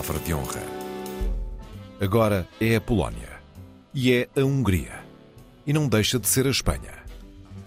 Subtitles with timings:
[0.00, 0.62] palavra de honra.
[2.00, 3.38] Agora é a Polónia.
[3.92, 5.04] E é a Hungria.
[5.66, 7.04] E não deixa de ser a Espanha.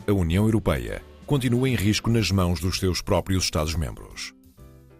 [0.07, 4.33] A União Europeia continua em risco nas mãos dos seus próprios Estados-membros.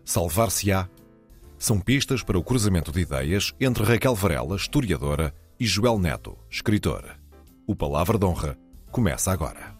[0.06, 0.88] Salvar-se-á?
[1.58, 7.18] São pistas para o cruzamento de ideias entre Raquel Varela, historiadora, e Joel Neto, escritor.
[7.66, 8.60] O Palavra de Honra
[8.92, 9.76] começa agora.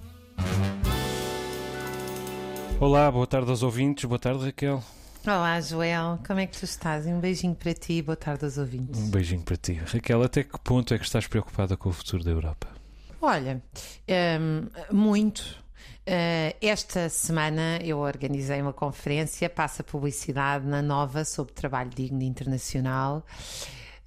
[2.80, 4.84] Olá, boa tarde aos ouvintes, boa tarde Raquel.
[5.26, 7.06] Olá, Joel, como é que tu estás?
[7.06, 9.00] Um beijinho para ti e boa tarde aos ouvintes.
[9.00, 9.72] Um beijinho para ti.
[9.72, 12.68] Raquel, até que ponto é que estás preocupada com o futuro da Europa?
[13.22, 13.64] Olha,
[14.42, 15.64] hum, muito.
[16.06, 23.26] Uh, esta semana eu organizei uma conferência, passa publicidade na Nova sobre trabalho digno internacional.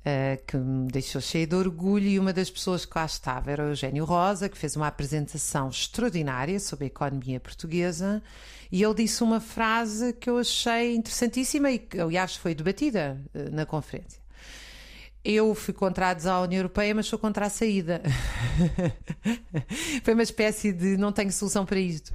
[0.06, 3.64] Uh, que me deixou cheia de orgulho, e uma das pessoas que lá estava era
[3.64, 8.22] o Eugênio Rosa, que fez uma apresentação extraordinária sobre a economia portuguesa,
[8.70, 13.52] e ele disse uma frase que eu achei interessantíssima e que, aliás, foi debatida uh,
[13.52, 14.20] na conferência.
[15.24, 18.00] Eu fui contra a adesão à União Europeia, mas sou contra a saída.
[20.04, 22.14] foi uma espécie de não tenho solução para isto.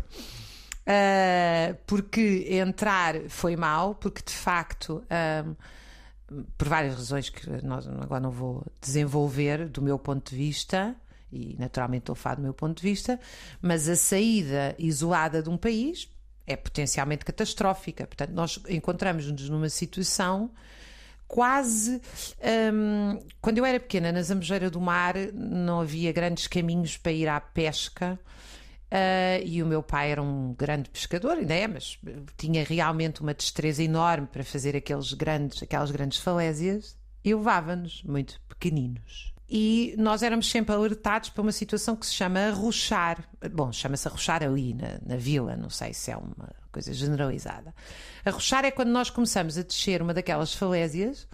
[0.88, 5.04] Uh, porque entrar foi mal, porque de facto.
[5.46, 5.81] Um,
[6.58, 10.96] por várias razões que nós, agora não vou desenvolver do meu ponto de vista,
[11.32, 13.20] e naturalmente estou a falar do meu ponto de vista,
[13.62, 16.10] mas a saída isolada de um país
[16.46, 18.06] é potencialmente catastrófica.
[18.06, 20.52] Portanto, nós encontramos-nos numa situação
[21.28, 22.02] quase.
[22.74, 27.28] Hum, quando eu era pequena, na Zambujeira do Mar, não havia grandes caminhos para ir
[27.28, 28.20] à pesca.
[28.92, 31.98] Uh, e o meu pai era um grande pescador, ainda é, mas
[32.36, 36.98] tinha realmente uma destreza enorme para fazer aqueles grandes, aquelas grandes falésias.
[37.24, 39.32] E levava-nos muito pequeninos.
[39.48, 43.24] E nós éramos sempre alertados para uma situação que se chama arrochar.
[43.52, 47.74] Bom, chama-se arrochar ali na, na vila, não sei se é uma coisa generalizada.
[48.26, 51.28] Arrochar é quando nós começamos a descer uma daquelas falésias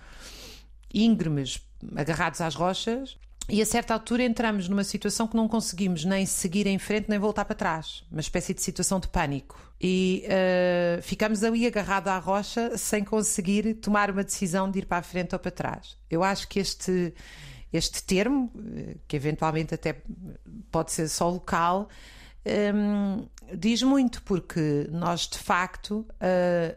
[0.94, 1.62] íngremes,
[1.96, 3.18] agarrados às rochas,
[3.50, 7.18] e a certa altura entramos numa situação que não conseguimos nem seguir em frente nem
[7.18, 8.04] voltar para trás.
[8.12, 9.58] Uma espécie de situação de pânico.
[9.80, 14.98] E uh, ficamos ali agarrados à rocha sem conseguir tomar uma decisão de ir para
[14.98, 15.98] a frente ou para trás.
[16.10, 17.14] Eu acho que este,
[17.72, 18.52] este termo,
[19.08, 20.02] que eventualmente até
[20.70, 21.88] pode ser só local,
[22.76, 26.76] um, diz muito, porque nós de facto uh,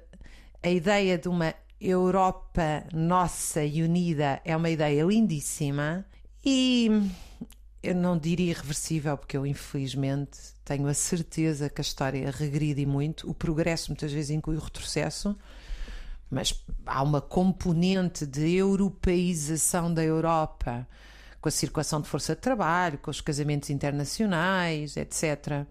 [0.63, 6.05] a ideia de uma Europa nossa e unida é uma ideia lindíssima
[6.45, 6.91] e
[7.83, 13.28] eu não diria irreversível, porque eu infelizmente tenho a certeza que a história regride muito.
[13.28, 15.37] O progresso muitas vezes inclui o retrocesso,
[16.31, 20.87] mas há uma componente de europeização da Europa
[21.41, 25.67] com a circulação de força de trabalho, com os casamentos internacionais, etc.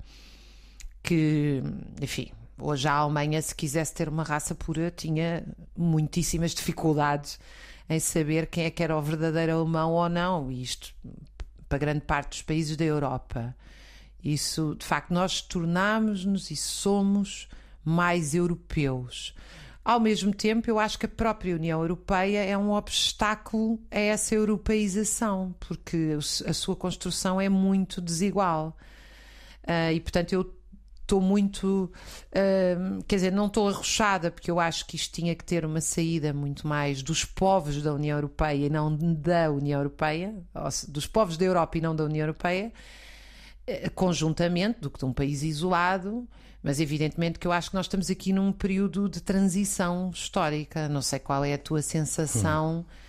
[1.04, 1.62] Que,
[2.02, 5.46] enfim, hoje a Alemanha, se quisesse ter uma raça pura, tinha
[5.78, 7.40] muitíssimas dificuldades
[7.90, 10.94] em saber quem é que era o verdadeiro alemão ou não, isto
[11.68, 13.56] para grande parte dos países da Europa.
[14.24, 17.48] Isso, de facto, nós tornamos-nos e somos
[17.84, 19.34] mais europeus.
[19.84, 24.36] Ao mesmo tempo, eu acho que a própria União Europeia é um obstáculo a essa
[24.36, 28.78] europeização, porque a sua construção é muito desigual.
[29.64, 30.59] Uh, e, portanto, eu
[31.10, 31.92] estou muito.
[32.30, 35.82] Uh, quer dizer, não estou arrochada, porque eu acho que isto tinha que ter uma
[35.82, 40.36] saída muito mais dos povos da União Europeia e não da União Europeia,
[40.88, 42.72] dos povos da Europa e não da União Europeia,
[43.68, 46.28] uh, conjuntamente, do que de um país isolado.
[46.62, 50.90] Mas evidentemente que eu acho que nós estamos aqui num período de transição histórica.
[50.90, 52.80] Não sei qual é a tua sensação.
[52.80, 53.09] Hum.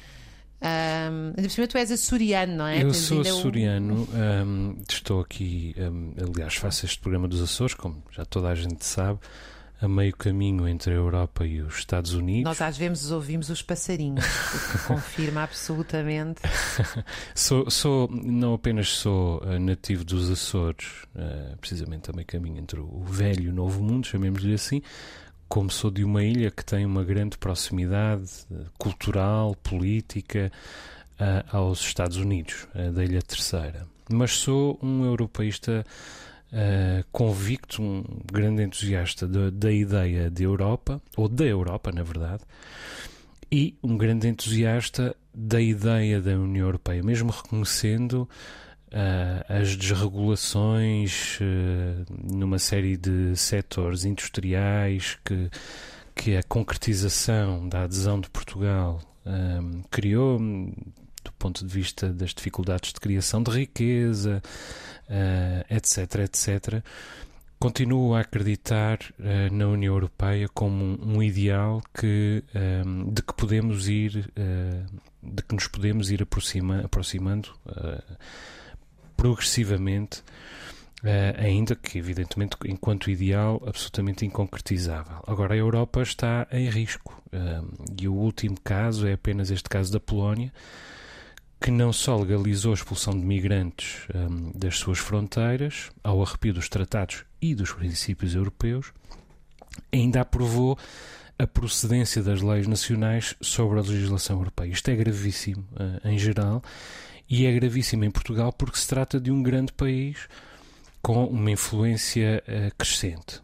[0.62, 2.82] Um, ainda por cima tu és açoriano, não é?
[2.82, 8.26] Eu sou açoriano, um, estou aqui, um, aliás, faço este programa dos Açores, como já
[8.26, 9.18] toda a gente sabe,
[9.80, 12.44] a meio caminho entre a Europa e os Estados Unidos.
[12.44, 16.42] Nós às vezes ouvimos os passarinhos, o que confirma absolutamente.
[17.34, 22.78] sou, sou, não apenas sou uh, nativo dos Açores, uh, precisamente a meio caminho entre
[22.78, 24.82] o velho e o novo mundo, chamemos-lhe assim,
[25.50, 28.30] como sou de uma ilha que tem uma grande proximidade
[28.78, 30.50] cultural, política
[31.20, 33.84] uh, aos Estados Unidos, uh, da Ilha Terceira.
[34.08, 35.84] Mas sou um europeísta
[36.52, 42.44] uh, convicto, um grande entusiasta de, da ideia de Europa, ou da Europa, na verdade,
[43.50, 48.28] e um grande entusiasta da ideia da União Europeia, mesmo reconhecendo
[49.48, 52.04] as desregulações uh,
[52.34, 55.48] numa série de setores industriais que,
[56.14, 62.92] que a concretização da adesão de Portugal um, criou do ponto de vista das dificuldades
[62.92, 64.42] de criação de riqueza,
[65.08, 66.82] uh, etc, etc.
[67.58, 72.42] continuo a acreditar uh, na União Europeia como um, um ideal que,
[72.84, 77.50] um, de que podemos ir, uh, de que nos podemos ir aproxima, aproximando
[79.20, 80.22] uh, progressivamente,
[81.38, 85.22] ainda que, evidentemente, enquanto ideal, absolutamente inconcretizável.
[85.26, 87.64] Agora, a Europa está em risco ehm,
[87.98, 90.52] e o último caso é apenas este caso da Polónia
[91.60, 96.70] que não só legalizou a expulsão de migrantes um, das suas fronteiras, ao arrepio dos
[96.70, 98.92] tratados e dos princípios europeus,
[99.92, 100.78] ainda aprovou
[101.38, 104.72] a procedência das leis nacionais sobre a legislação europeia.
[104.72, 106.62] Isto é gravíssimo uh, em geral
[107.30, 110.28] e é gravíssimo em Portugal porque se trata de um grande país
[111.00, 113.40] com uma influência uh, crescente.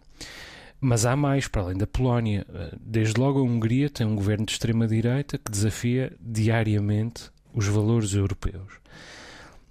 [0.80, 2.44] Mas há mais, para além da Polónia.
[2.48, 8.12] Uh, desde logo a Hungria tem um governo de extrema-direita que desafia diariamente os valores
[8.12, 8.72] europeus.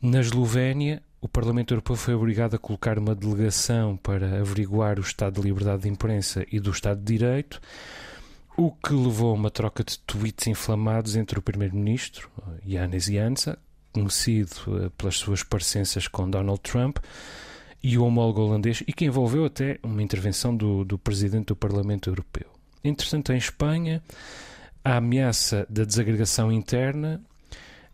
[0.01, 5.41] Na Eslovénia, o Parlamento Europeu foi obrigado a colocar uma delegação para averiguar o estado
[5.41, 7.59] de liberdade de imprensa e do Estado de Direito,
[8.57, 12.29] o que levou a uma troca de tweets inflamados entre o Primeiro-Ministro,
[12.65, 13.57] Janez Janša,
[13.95, 16.97] conhecido eh, pelas suas parecenças com Donald Trump,
[17.81, 22.09] e o homólogo holandês, e que envolveu até uma intervenção do, do Presidente do Parlamento
[22.09, 22.49] Europeu.
[22.83, 24.01] Entretanto, em Espanha,
[24.83, 27.21] a ameaça da desagregação interna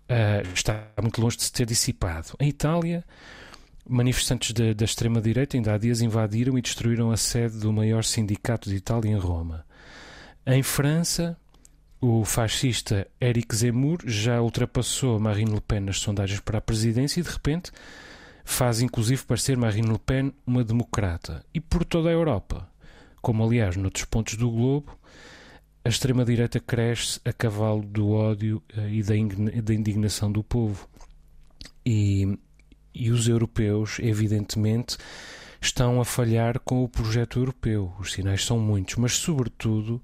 [0.09, 2.29] uh, está muito longe de se ter dissipado.
[2.39, 3.03] Em Itália,
[3.87, 8.69] manifestantes da, da extrema-direita ainda há dias invadiram e destruíram a sede do maior sindicato
[8.69, 9.65] de Itália em Roma.
[10.45, 11.37] Em França,
[12.01, 17.23] o fascista Eric Zemmour já ultrapassou Marine Le Pen nas sondagens para a presidência e,
[17.23, 17.71] de repente,
[18.43, 21.45] faz inclusive parecer Marine Le Pen uma democrata.
[21.53, 22.67] E por toda a Europa,
[23.21, 24.97] como aliás noutros pontos do globo,
[25.85, 29.13] a extrema-direita cresce a cavalo do ódio uh, e da,
[29.61, 30.89] da, indignação do povo.
[31.85, 32.37] E,
[32.95, 34.97] e os europeus, evidentemente,
[35.61, 37.93] estão a falhar com o projeto europeu.
[37.99, 40.01] Os sinais são muitos, mas, sobretudo,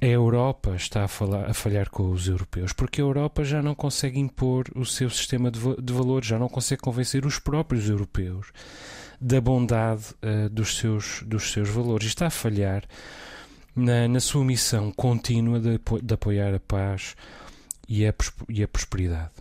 [0.00, 3.74] a Europa está a, falar, a, falhar com os europeus, porque a Europa já não
[3.74, 8.52] consegue impor o seu sistema de, de valores, já não consegue convencer os próprios europeus
[9.20, 12.06] da bondade uh, dos, seus, dos seus valores.
[12.06, 12.84] Está a falhar
[13.74, 17.16] na, na sua missão contínua de, de apoiar a paz
[17.88, 18.14] e a,
[18.48, 19.32] e a prosperidade.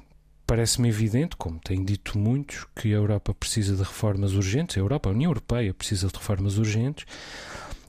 [0.48, 5.10] Parece-me evidente, como têm dito muitos, que a Europa precisa de reformas urgentes, a Europa,
[5.10, 7.06] a União Europeia precisa de reformas urgentes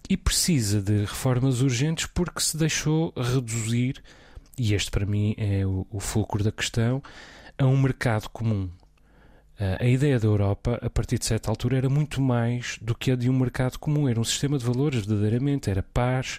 [0.09, 4.03] e precisa de reformas urgentes porque se deixou reduzir,
[4.59, 7.03] e este para mim é o, o fulcro da questão,
[7.59, 8.71] a um mercado comum.
[9.81, 13.17] A ideia da Europa, a partir de certa altura, era muito mais do que a
[13.17, 14.09] de um mercado comum.
[14.09, 15.69] Era um sistema de valores, verdadeiramente.
[15.69, 16.39] Era paz,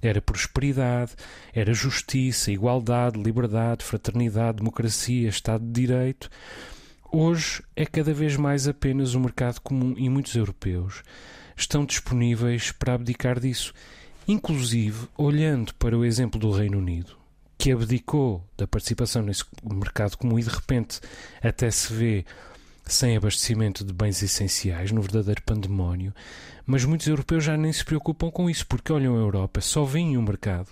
[0.00, 1.16] era prosperidade,
[1.52, 6.30] era justiça, igualdade, liberdade, fraternidade, democracia, Estado de Direito.
[7.10, 11.02] Hoje é cada vez mais apenas um mercado comum e muitos europeus
[11.62, 13.72] estão disponíveis para abdicar disso.
[14.26, 17.16] Inclusive, olhando para o exemplo do Reino Unido,
[17.58, 21.00] que abdicou da participação nesse mercado comum e de repente
[21.42, 22.24] até se vê
[22.86, 26.14] sem abastecimento de bens essenciais, no verdadeiro pandemónio,
[26.66, 30.16] mas muitos europeus já nem se preocupam com isso, porque olham a Europa, só veem
[30.16, 30.68] o um mercado.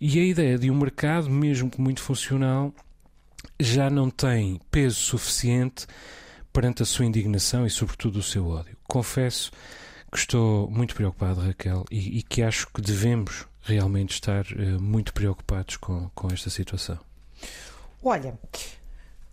[0.00, 2.72] E a ideia de um mercado, mesmo que muito funcional,
[3.58, 5.86] já não tem peso suficiente
[6.52, 8.76] perante a sua indignação e, sobretudo, o seu ódio.
[8.84, 9.50] Confesso
[10.10, 15.12] que estou muito preocupado, Raquel, e, e que acho que devemos realmente estar uh, muito
[15.12, 16.98] preocupados com, com esta situação.
[18.02, 18.38] Olha,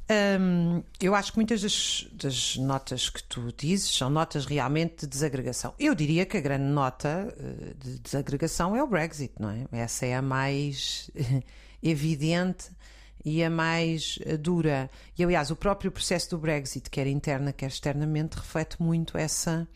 [0.08, 5.08] Hum, eu acho que muitas das, das, notas que tu dizes são notas realmente de
[5.08, 5.74] desagregação.
[5.80, 9.66] Eu diria que a grande nota uh, de desagregação é o Brexit, não é?
[9.72, 11.10] Essa é a mais
[11.82, 12.70] evidente
[13.24, 14.92] e a mais dura.
[15.18, 19.68] E aliás, o próprio processo do Brexit, quer interna, quer externamente, reflete muito essa,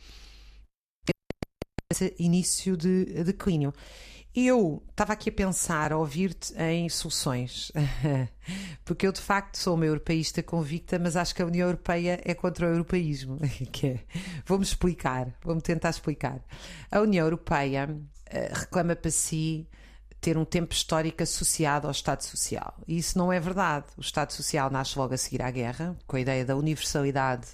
[1.92, 3.74] esse início de declínio.
[4.36, 7.72] Eu estava aqui a pensar, a ouvir-te em soluções,
[8.86, 12.36] porque eu de facto sou uma europeísta convicta, mas acho que a União Europeia é
[12.36, 13.40] contra o europeísmo.
[13.82, 14.00] É,
[14.46, 16.40] vou-me explicar, vou-me tentar explicar.
[16.92, 19.68] A União Europeia uh, reclama para si
[20.22, 22.76] ter um tempo histórico associado ao Estado Social.
[22.88, 23.86] E isso não é verdade.
[23.98, 27.48] O Estado Social nasce logo a seguir à guerra, com a ideia da universalidade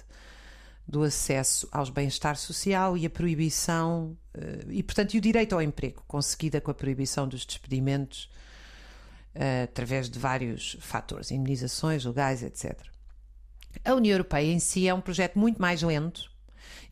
[0.86, 5.60] do acesso aos bem-estar social e a proibição, eh, e portanto, e o direito ao
[5.60, 8.30] emprego, conseguida com a proibição dos despedimentos
[9.34, 12.78] uh, através de vários fatores, indenizações legais, etc.
[13.84, 16.30] A União Europeia em si é um projeto muito mais lento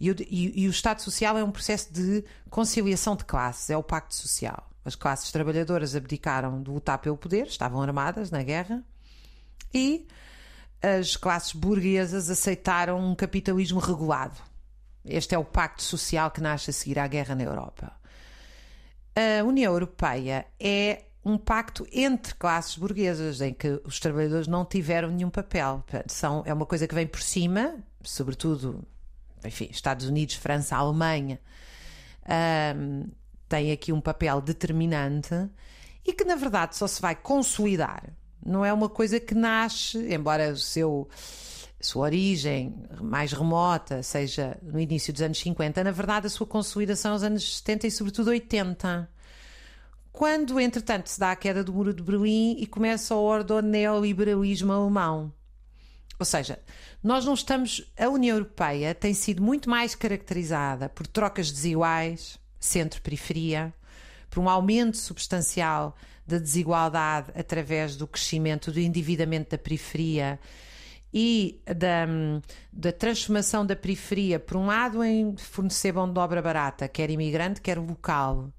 [0.00, 3.76] e o, e, e o Estado Social é um processo de conciliação de classes, é
[3.76, 4.70] o pacto social.
[4.84, 8.84] As classes trabalhadoras abdicaram de lutar pelo poder, estavam armadas na guerra
[9.72, 10.06] e
[10.84, 14.38] as classes burguesas aceitaram um capitalismo regulado.
[15.04, 17.92] Este é o pacto social que nasce a seguir à guerra na Europa.
[19.16, 25.10] A União Europeia é um pacto entre classes burguesas, em que os trabalhadores não tiveram
[25.10, 25.82] nenhum papel.
[26.06, 28.84] São, é uma coisa que vem por cima, sobretudo,
[29.44, 31.40] enfim, Estados Unidos, França, Alemanha,
[32.76, 33.08] um,
[33.48, 35.48] tem aqui um papel determinante
[36.04, 38.04] e que, na verdade, só se vai consolidar.
[38.44, 41.08] Não é uma coisa que nasce, embora o seu
[41.80, 47.12] sua origem mais remota seja no início dos anos 50, na verdade a sua consolidação
[47.12, 49.06] aos anos 70 e sobretudo 80
[50.14, 53.60] quando, entretanto, se dá a queda do Muro de Berlim e começa a ordem do
[53.60, 55.32] neoliberalismo alemão.
[56.20, 56.60] Ou seja,
[57.02, 57.84] nós não estamos.
[57.98, 63.74] A União Europeia tem sido muito mais caracterizada por trocas desiguais, centro-periferia,
[64.30, 70.38] por um aumento substancial da desigualdade através do crescimento do endividamento da periferia
[71.12, 72.06] e da,
[72.72, 77.60] da transformação da periferia, por um lado, em fornecer mão de obra barata, quer imigrante,
[77.60, 78.52] quer local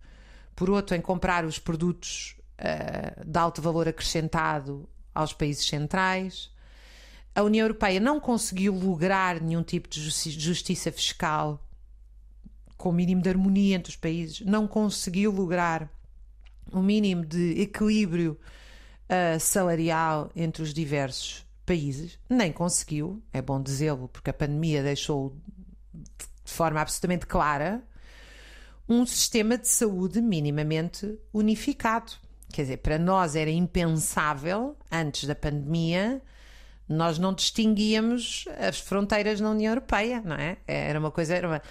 [0.55, 6.50] por outro em comprar os produtos uh, de alto valor acrescentado aos países centrais.
[7.36, 11.62] A União Europeia não conseguiu lograr nenhum tipo de justiça fiscal
[12.77, 15.89] com o mínimo de harmonia entre os países, não conseguiu lograr
[16.72, 18.38] um mínimo de equilíbrio
[19.10, 25.36] uh, salarial entre os diversos países, nem conseguiu, é bom dizê-lo, porque a pandemia deixou
[25.93, 27.84] de forma absolutamente clara
[28.88, 32.13] um sistema de saúde minimamente unificado.
[32.53, 36.22] Quer dizer, para nós era impensável, antes da pandemia,
[36.88, 40.57] nós não distinguíamos as fronteiras na União Europeia, não é?
[40.67, 41.34] Era uma coisa.
[41.34, 41.62] Era uma,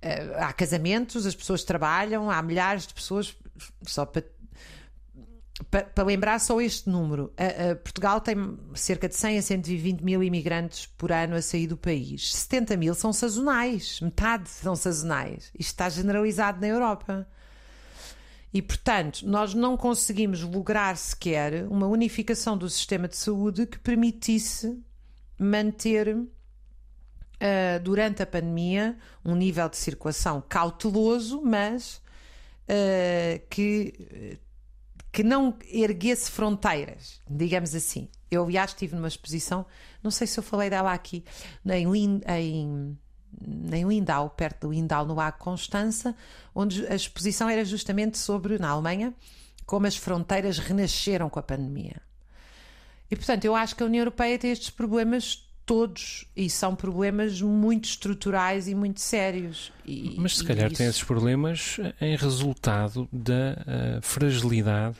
[0.00, 3.36] eh, há casamentos, as pessoas trabalham, há milhares de pessoas,
[3.82, 4.22] só para
[5.68, 10.22] para, lembrar só este número, a, a Portugal tem cerca de 100 a 120 mil
[10.22, 12.34] imigrantes por ano a sair do país.
[12.34, 15.50] 70 mil são sazonais, metade são sazonais.
[15.58, 17.26] Isto está generalizado na Europa.
[18.52, 24.82] E, portanto, nós não conseguimos lograr sequer uma unificação do sistema de saúde que permitisse
[25.38, 26.28] manter, uh,
[27.82, 32.02] durante a pandemia, um nível de circulação cauteloso, mas
[32.68, 34.40] uh, que
[35.12, 38.08] que não erguesse fronteiras, digamos assim.
[38.30, 39.66] Eu, aliás, estive numa exposição,
[40.02, 41.24] não sei se eu falei dela aqui,
[41.66, 42.98] em, em,
[43.72, 46.14] em Lindau, perto do Lindau, no Lago Constança,
[46.54, 49.12] onde a exposição era justamente sobre, na Alemanha,
[49.66, 52.00] como as fronteiras renasceram com a pandemia.
[53.10, 57.40] E, portanto, eu acho que a União Europeia tem estes problemas todos e são problemas
[57.40, 59.72] muito estruturais e muito sérios.
[59.86, 60.78] E, Mas se calhar isso...
[60.78, 63.52] tem esses problemas em resultado da
[63.98, 64.96] uh, fragilidade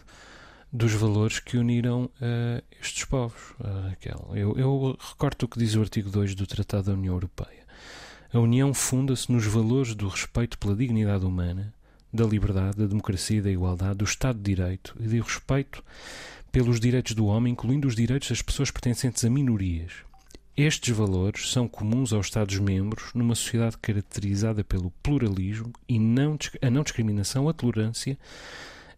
[0.72, 4.30] dos valores que uniram uh, estes povos, uh, Raquel.
[4.34, 7.60] Eu, eu recordo o que diz o artigo 2 do Tratado da União Europeia.
[8.32, 11.74] A União funda-se nos valores do respeito pela dignidade humana,
[12.12, 15.82] da liberdade, da democracia, da igualdade, do Estado de Direito e do respeito
[16.52, 19.92] pelos direitos do homem, incluindo os direitos das pessoas pertencentes a minorias,
[20.62, 26.82] estes valores são comuns aos Estados-membros numa sociedade caracterizada pelo pluralismo e não, a não
[26.82, 28.18] discriminação, a tolerância,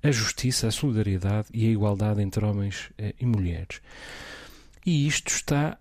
[0.02, 3.81] a justiça, a solidariedade e a igualdade entre homens eh, e mulheres.
[4.85, 5.78] E isto está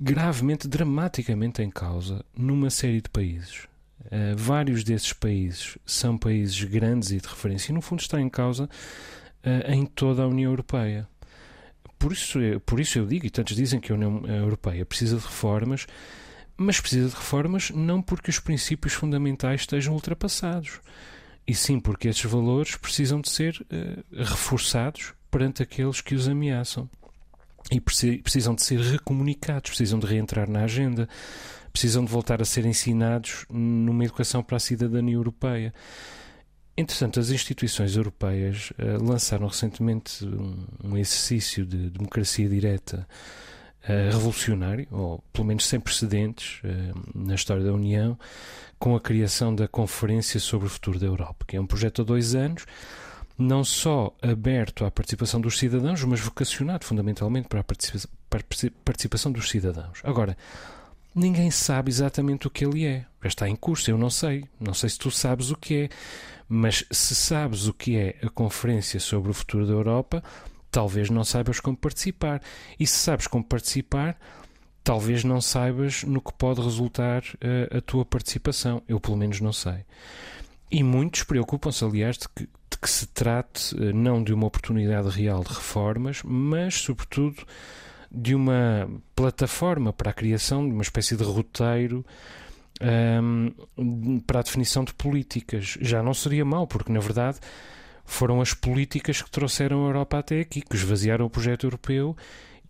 [0.00, 3.66] gravemente, dramaticamente em causa numa série de países.
[4.06, 8.28] Uh, vários desses países são países grandes e de referência, e no fundo está em
[8.28, 11.08] causa uh, em toda a União Europeia
[11.98, 15.24] por isso, por isso eu digo, e tantos dizem que a União Europeia precisa de
[15.24, 15.86] reformas,
[16.56, 20.80] mas precisa de reformas não porque os princípios fundamentais estejam ultrapassados,
[21.46, 26.88] e sim porque estes valores precisam de ser uh, reforçados perante aqueles que os ameaçam.
[27.70, 31.08] E precisam de ser recomunicados, precisam de reentrar na agenda,
[31.72, 35.74] precisam de voltar a ser ensinados numa educação para a cidadania europeia.
[36.76, 43.08] Entretanto, as instituições europeias uh, lançaram recentemente um, um, exercício de democracia direta
[43.84, 48.18] uh, revolucionário, ou pelo menos sem precedentes uh, na história da União,
[48.78, 52.04] com a criação da Conferência sobre o Futuro da Europa, que é um projeto há
[52.04, 52.66] dois anos,
[53.38, 58.08] não só aberto à participação dos cidadãos, mas vocacionado fundamentalmente para a participa
[58.84, 60.00] participação dos cidadãos.
[60.04, 60.36] Agora,
[61.16, 63.06] ninguém sabe exatamente o que ele é.
[63.22, 64.44] Já está em curso, eu não sei.
[64.60, 65.88] Não sei se tu sabes o que é.
[66.46, 70.22] Mas se sabes o que é a Conferência sobre o Futuro da Europa,
[70.70, 72.42] talvez não saibas como participar.
[72.78, 74.16] E se sabes como participar,
[74.84, 78.82] talvez não saibas no que pode resultar a, eh, a tua participação.
[78.86, 79.84] Eu, pelo menos, não sei.
[80.70, 85.08] E muitos preocupam-se, aliás, de que, de que se trate eh, não de uma oportunidade
[85.08, 87.44] real de reformas, mas, sobretudo,
[88.10, 92.04] de uma plataforma para a criação de uma espécie de roteiro
[92.80, 95.76] um, para a definição de políticas.
[95.80, 97.38] Já não seria mau, porque na verdade
[98.04, 102.16] foram as políticas que trouxeram a Europa até aqui, que esvaziaram o projeto europeu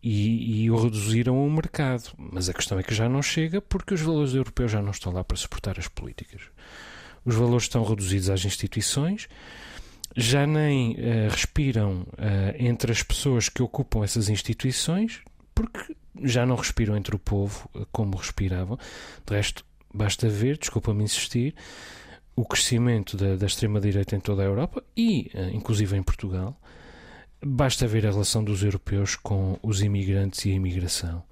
[0.02, 2.10] e, e, o reduziram ao mercado.
[2.16, 5.12] Mas a questão é que já não chega porque os valores europeus já não estão
[5.12, 6.40] lá para suportar as políticas.
[7.24, 9.28] Os valores estão reduzidos às instituições,
[10.16, 15.20] já nem uh, respiram uh, entre as pessoas que ocupam essas instituições,
[15.54, 18.78] porque já não respiram entre o povo uh, como respiravam.
[19.26, 21.54] De resto, basta ver, desculpa-me insistir,
[22.34, 26.58] o crescimento da, da extrema-direita em toda a Europa e, inclusive, em Portugal.
[27.42, 31.22] Basta ver a relação dos europeus com os imigrantes e a imigração.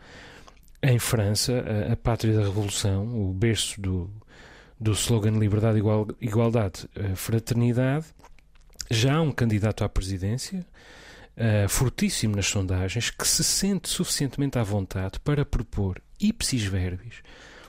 [0.83, 4.11] Em França, a, a pátria da Revolução, o berço do,
[4.81, 8.07] do slogan Liberdade, igual, Igualdade, Fraternidade,
[8.91, 10.65] já um candidato à presidência,
[11.37, 17.23] uh, fortíssimo nas sondagens, que se sente suficientemente à vontade para propor, ipsis verbis,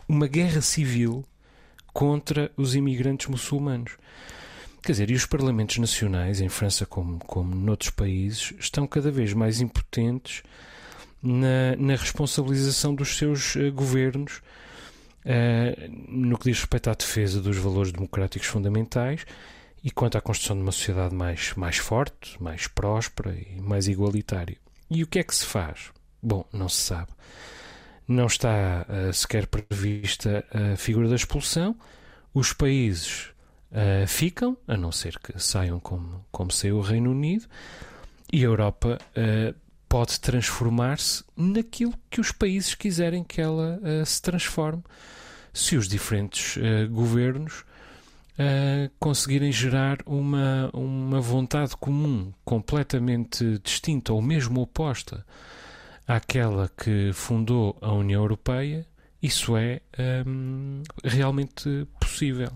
[0.08, 1.26] uma guerra civil
[1.94, 3.98] contra os imigrantes muçulmanos.
[4.84, 9.34] Quer dizer, e os parlamentos nacionais, em França como, como noutros países, estão cada vez
[9.34, 10.44] mais impotentes
[11.24, 14.42] na, na responsabilização dos seus uh, governos
[15.26, 19.26] uh, no que diz respeito à defesa dos valores democráticos fundamentais
[19.86, 24.58] e quanto à construção de uma sociedade mais, mais forte, mais próspera e mais igualitária.
[24.90, 25.92] E o que é que se faz?
[26.24, 27.12] Bom, não se sabe.
[28.08, 31.76] Não está uh, sequer prevista a figura da expulsão.
[32.34, 33.28] Os países
[33.72, 37.46] uh, ficam, a não ser que saiam como, como saiu o Reino Unido,
[38.34, 39.56] e a Europa uh,
[39.88, 44.84] pode transformar-se naquilo que os países quiserem que ela se transforme.
[45.54, 46.58] Se os diferentes
[46.90, 47.64] governos
[48.40, 55.26] uh, conseguirem gerar uma, uma vontade comum completamente distinta ou mesmo oposta
[56.08, 58.86] àquela que fundou a União Europeia,
[59.22, 59.82] isso é
[60.28, 62.52] um, realmente possível.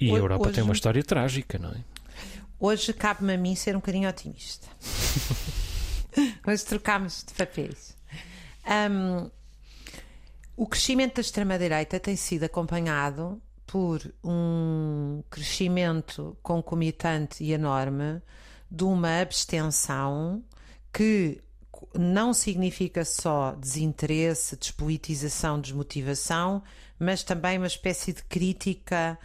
[0.00, 1.84] E hoje, a Europa hoje, tem uma história trágica, não é?
[2.60, 4.68] Hoje cabe-me a mim ser um bocadinho otimista.
[6.46, 7.96] hoje trocámos de papéis.
[8.66, 9.30] Um,
[10.56, 13.42] o crescimento da extrema-direita tem sido acompanhado
[13.74, 18.22] por um crescimento concomitante e enorme
[18.70, 20.44] de uma abstenção
[20.92, 21.40] que
[21.92, 26.62] não significa só desinteresse, despolitização, desmotivação,
[27.00, 29.18] mas também uma espécie de crítica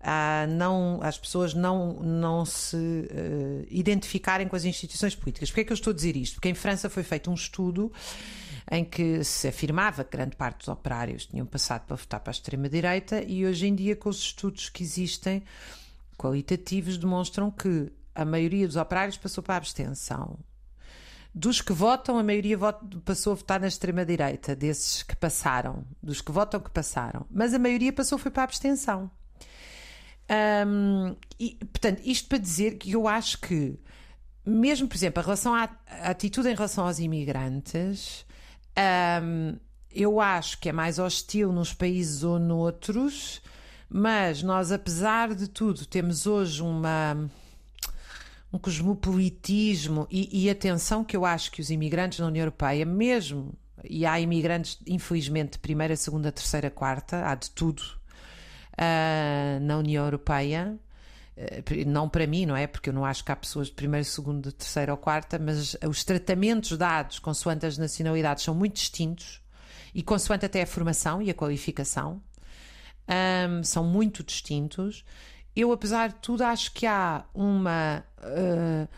[0.00, 5.48] a não, as pessoas não, não se uh, identificarem com as instituições políticas.
[5.48, 6.34] Porquê é que eu estou a dizer isto?
[6.34, 7.92] Porque em França foi feito um estudo
[8.70, 12.32] em que se afirmava que grande parte dos operários tinham passado para votar para a
[12.34, 15.42] extrema-direita e hoje em dia, com os estudos que existem
[16.16, 20.38] qualitativos, demonstram que a maioria dos operários passou para a abstenção.
[21.34, 22.58] Dos que votam, a maioria
[23.04, 27.26] passou a votar na extrema-direita, desses que passaram, dos que votam que passaram.
[27.30, 29.10] Mas a maioria passou foi para a abstenção.
[31.40, 33.78] E, portanto, isto para dizer que eu acho que,
[34.44, 38.26] mesmo, por exemplo, a relação à a atitude em relação aos imigrantes,
[39.22, 39.56] um,
[39.90, 43.42] eu acho que é mais hostil nos países ou noutros,
[43.88, 47.28] mas nós, apesar de tudo, temos hoje uma
[48.52, 53.54] um cosmopolitismo e, e, atenção que eu acho que os imigrantes na União Europeia, mesmo,
[53.82, 57.82] e há imigrantes, infelizmente, de primeira, segunda, terceira, quarta, há de tudo
[58.72, 60.78] uh, na União Europeia,
[61.86, 62.66] não para mim, não é?
[62.66, 66.04] Porque eu não acho que há pessoas de primeira, segunda, terceira ou quarta, mas os
[66.04, 69.40] tratamentos dados consoante as nacionalidades são muito distintos
[69.94, 72.22] e consoante até a formação e a qualificação
[73.08, 75.04] um, são muito distintos.
[75.54, 78.04] Eu, apesar de tudo, acho que há uma.
[78.18, 78.88] Uh,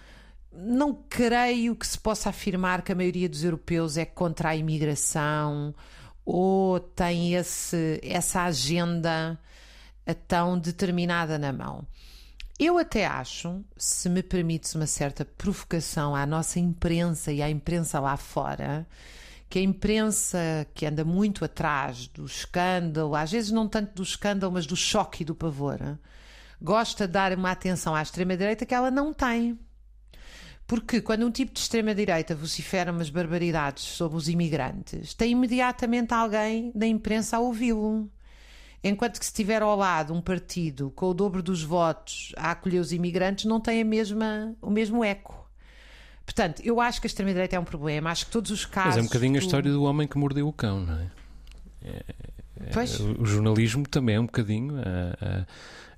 [0.53, 5.75] não creio que se possa afirmar que a maioria dos europeus é contra a imigração
[6.25, 9.39] ou tem esse, essa agenda
[10.29, 11.85] tão determinada na mão.
[12.59, 17.99] Eu até acho, se me permites uma certa provocação à nossa imprensa e à imprensa
[17.99, 18.87] lá fora,
[19.51, 20.39] que a imprensa
[20.73, 25.23] que anda muito atrás do escândalo, às vezes não tanto do escândalo, mas do choque
[25.23, 25.99] e do pavor,
[26.63, 29.59] gosta de dar uma atenção à extrema-direita que ela não tem.
[30.67, 36.71] Porque quando um tipo de extrema-direita vocifera umas barbaridades sobre os imigrantes, tem imediatamente alguém
[36.75, 38.09] da imprensa a ouvi-lo.
[38.87, 42.81] Enquanto que se tiver ao lado um partido com o dobro dos votos a acolher
[42.81, 45.43] os imigrantes, não tem a mesma, o mesmo eco.
[46.27, 48.11] Portanto, eu acho que a extrema-direita é um problema.
[48.11, 48.91] Acho que todos os casos.
[48.91, 49.39] Mas é um bocadinho do...
[49.39, 51.07] a história do homem que mordeu o cão, não é?
[51.83, 52.05] é...
[53.19, 55.47] O, o jornalismo também é um bocadinho a, a,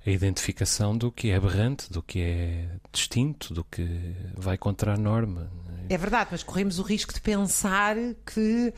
[0.05, 4.97] a identificação do que é aberrante, do que é distinto, do que vai contra a
[4.97, 5.51] norma.
[5.89, 7.95] É verdade, mas corremos o risco de pensar
[8.25, 8.73] que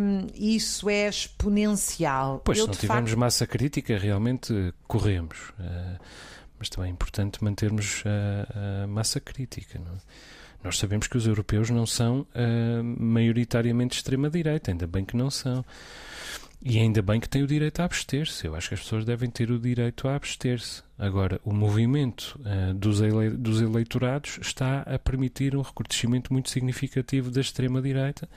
[0.00, 2.40] hum, isso é exponencial.
[2.44, 5.52] Pois, Eu, se não tivermos facto, massa crítica, realmente corremos.
[5.58, 5.96] Eh,
[6.58, 9.78] mas também é importante mantermos a, a massa crítica.
[9.78, 9.98] não é?
[10.62, 15.64] Nós sabemos que os europeus não são eh, maioritariamente extrema-direita, ainda bem que não são.
[16.62, 18.46] E ainda bem que têm o direito a abster-se.
[18.46, 20.82] Eu acho que as pessoas devem ter o direito a abster-se.
[20.98, 27.30] Agora, o movimento eh, dos, ele- dos eleitorados está a permitir um recrudescimento muito significativo
[27.30, 28.28] da extrema-direita.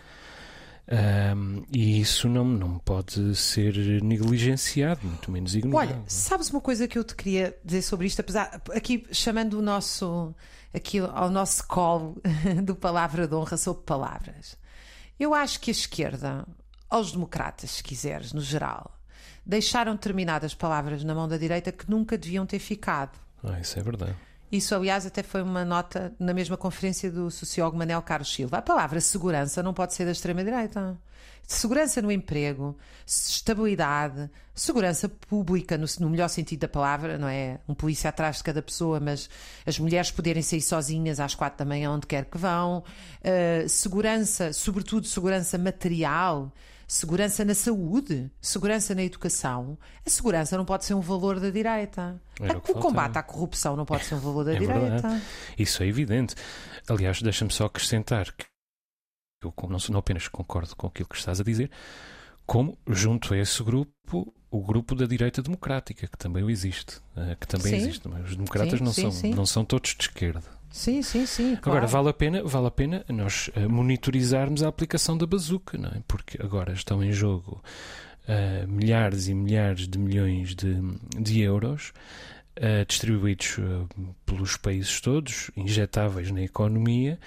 [0.85, 5.91] Ahm, e isso não, não pode ser negligenciado, muito menos ignorado.
[5.91, 9.61] Olha, sabes uma coisa que eu te queria dizer sobre isto, apesar aqui chamando o
[9.61, 10.35] nosso
[10.73, 12.17] aqui ao nosso call
[12.65, 14.57] do palavra de honra sobre palavras.
[15.17, 16.45] Eu acho que a esquerda,
[16.93, 18.99] aos democratas, se quiseres, no geral,
[19.43, 23.17] deixaram determinadas palavras na mão da direita que nunca deviam ter ficado.
[23.43, 24.15] Ah, isso é verdade.
[24.51, 28.57] Isso, aliás, até foi uma nota na mesma conferência do sociólogo Manel Carlos Silva.
[28.57, 30.95] A palavra segurança não pode ser da extrema-direita.
[31.47, 37.73] Segurança no emprego, estabilidade, segurança pública, no, no melhor sentido da palavra, não é um
[37.73, 39.27] polícia atrás de cada pessoa, mas
[39.65, 42.83] as mulheres poderem sair sozinhas às quatro da manhã, onde quer que vão,
[43.23, 46.51] Uh, segurança, sobretudo segurança material,
[46.87, 49.77] segurança na saúde, segurança na educação.
[50.05, 52.21] A segurança não pode ser um valor da direita.
[52.39, 54.79] Era o o combate à corrupção não pode ser um valor da É direita.
[54.89, 55.23] verdade.
[55.57, 56.35] Isso é evidente.
[56.87, 58.45] Aliás, deixa-me só acrescentar que
[59.43, 61.69] eu não, não apenas concordo com aquilo que estás a dizer,
[62.45, 67.01] como junto a esse grupo, o grupo da direita democrática, que também existe.
[67.15, 67.75] eh, Que também Sim.
[67.77, 68.07] existe.
[68.07, 70.43] Mas os democratas Sim, não, sim, são, não são todos de esquerda.
[70.73, 71.53] Sim, sim, sim.
[71.53, 71.87] Agora, claro.
[71.87, 76.01] vale a pena, vale a pena nós eh, monitorizarmos a aplicação da bazuca, não é?
[76.07, 77.63] Porque agora estão em jogo
[78.27, 80.75] eh, milhares e milhares de milhões de,
[81.15, 81.93] de euros
[82.55, 83.85] eh, distribuídos eh,
[84.25, 87.19] pelos países todos, injetáveis na economia,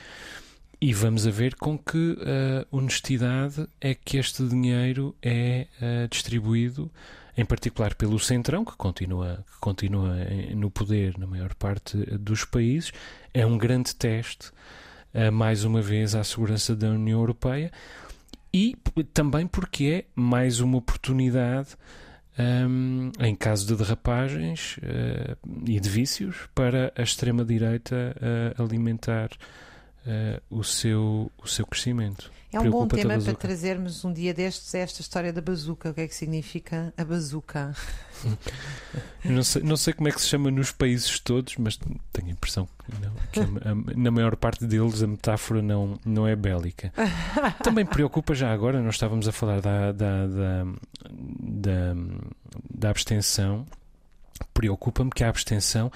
[0.81, 5.67] e vamos a ver com que eh, honestidade é que este dinheiro é
[6.11, 6.91] distribuído,
[7.37, 12.45] em particular pelo Centrão, que continua, que continua em- no poder na maior parte dos
[12.45, 12.93] países.
[13.35, 14.51] É um grande teste,
[15.13, 17.71] eh, mais uma vez, à segurança da União Europeia
[18.53, 18.75] e
[19.13, 21.77] também porque é mais uma oportunidade.
[22.39, 29.31] hum, em caso de derrapagens eh, e de vícios, para a extrema-direita eh, alimentar
[30.07, 32.31] eh, o, seu, o seu crescimento.
[32.53, 35.91] É um bom tema para trazermos um dia destes esta história da bazuca.
[35.91, 37.75] O que é que significa a bazuca?
[39.25, 41.77] Não sei, não sei como é que se chama nos países todos, mas
[42.13, 45.99] tenho a impressão que, não, que a- a- na maior parte deles a metáfora não,
[46.05, 46.93] não é bélica.
[47.63, 50.65] Também preocupa já agora, nós estávamos a falar da, da, da,
[51.11, 51.95] da,
[52.73, 53.67] da abstenção.
[54.55, 55.91] Preocupa-me que a abstenção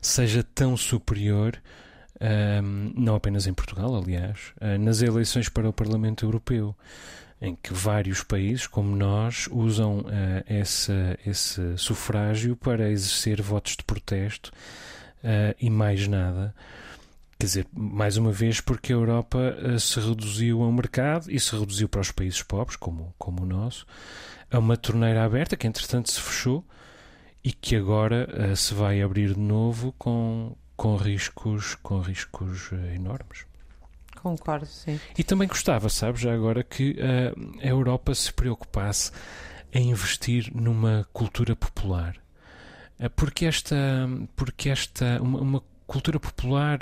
[0.00, 1.56] seja tão superior,
[2.22, 6.74] ahm, não apenas em Portugal, aliás, ah, nas eleições para o Parlamento Europeu
[7.40, 10.04] em que vários países, como nós, usam
[10.46, 14.52] essa- esse sufrágio para exercer votos de protesto
[15.24, 16.54] eh, e mais nada.
[17.38, 21.56] Quer dizer, mais uma vez, porque a Europa se reduziu a um mercado e se
[21.58, 23.84] reduziu para os países pobres, como, como o nosso,
[24.48, 26.64] a uma torneira aberta que, entretanto, se fechou
[27.42, 33.46] e que agora se vai abrir de novo com, com riscos, com riscos eh, enormes.
[34.20, 34.98] Concordo, sim.
[35.16, 39.12] E também gostava, sabes, já agora que eh, a Europa se preocupasse
[39.72, 42.16] em investir numa cultura popular.
[42.98, 43.76] Eh, porque esta,
[44.34, 46.80] porque esta uma, uma cultura popular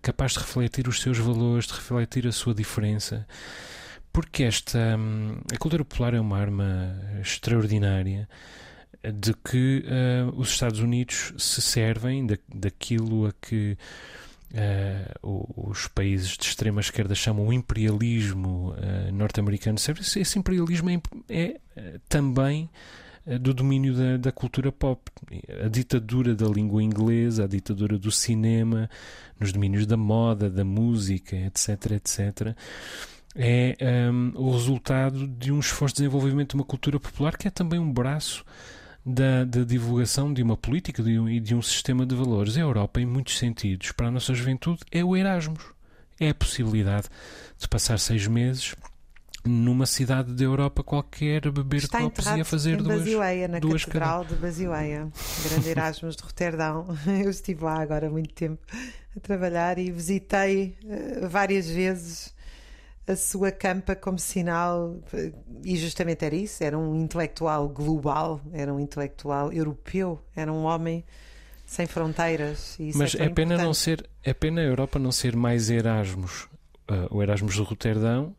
[0.00, 3.26] capaz de refletir os seus valores, de refletir a sua diferença.
[4.10, 8.26] Porque esta hum, a cultura popular é uma arma extraordinária
[9.02, 13.76] de que eh, os Estados Unidos se servem da, daquilo a que
[15.22, 19.76] o- os países de extrema esquerda chamam o imperialismo eh, norte-americano.
[19.78, 22.68] Esse, esse imperialismo é, é, também
[23.40, 25.02] do domínio da, da cultura pop.
[25.64, 28.90] A ditadura da língua inglesa, a ditadura do cinema,
[29.38, 32.56] nos domínios da moda, da música, etc, etc,
[33.36, 37.50] é ehm, o resultado de um esforço de desenvolvimento de uma cultura popular que é
[37.50, 38.44] também um braço
[39.04, 42.56] da, da divulgação de uma política de um- e de um sistema de valores.
[42.56, 45.62] A Europa, em muitos sentidos, para a nossa juventude, é o Erasmus.
[46.18, 47.06] É a possibilidade
[47.58, 48.74] de passar seis meses
[49.42, 52.98] numa cidade da Europa qualquer, beber Está copos e a fazer em duas.
[52.98, 55.08] Basileia, na duas Catedral de Basileia.
[55.48, 56.86] Grande Erasmus de Roterdão.
[57.24, 58.60] Eu estive lá agora há muito tempo
[59.16, 62.34] a trabalhar e visitei eh, várias vezes
[63.10, 64.96] a sua campa como sinal,
[65.64, 71.04] e justamente era isso: era um intelectual global, era um intelectual europeu, era um homem
[71.66, 72.76] sem fronteiras.
[72.94, 73.62] Mas é, é pena importante.
[73.64, 76.48] não ser, é pena a Europa não ser mais Erasmus,
[76.90, 78.34] uh, o Erasmus de Roterdão,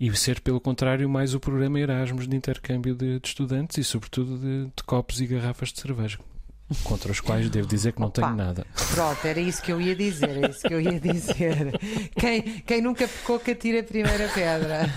[0.00, 4.38] e ser, pelo contrário, mais o programa Erasmus de intercâmbio de, de estudantes e, sobretudo,
[4.38, 6.18] de, de, copos e garrafas de cerveja,
[6.84, 8.22] contra os quais devo dizer que não Opa.
[8.22, 8.66] tenho nada.
[8.94, 11.78] Pronto, era isso que eu ia dizer, era isso que eu ia dizer.
[12.16, 14.88] Quem, quem nunca pecou que atira a primeira pedra.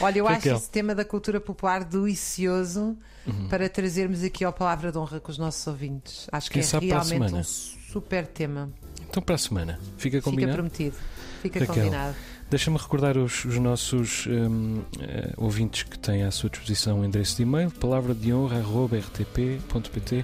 [0.00, 0.56] Olha, eu acho Raquel.
[0.56, 3.46] esse tema da cultura popular delicioso Uhum.
[3.46, 6.26] para trazermos aqui ao Palavra de Honra com os nossos ouvintes.
[6.32, 8.68] Acho que Quem é a realmente um super tema.
[9.08, 10.54] Então, para a semana, fica Fica combinado?
[10.54, 10.96] prometido.
[11.40, 11.74] Fica Raquel.
[11.84, 12.16] combinado.
[12.52, 17.36] Deixa-me recordar os, os nossos hum, eh, ouvintes que têm à sua disposição o endereço
[17.38, 20.22] de e-mail palavra de honra rtp.pt.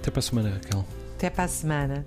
[0.00, 0.84] Até para a semana, Raquel.
[1.14, 2.04] Até para a semana.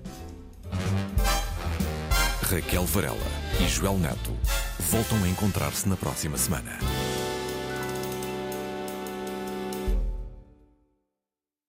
[2.41, 3.15] Raquel Varela
[3.61, 4.35] e Joel Neto
[4.81, 6.77] voltam a encontrar-se na próxima semana.